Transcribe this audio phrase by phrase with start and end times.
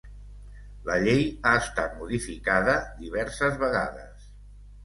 [0.89, 4.29] La Llei ha estat modificada diverses vegades.